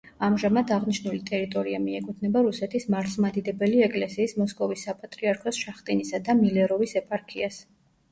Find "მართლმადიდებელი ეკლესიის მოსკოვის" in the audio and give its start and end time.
2.93-4.87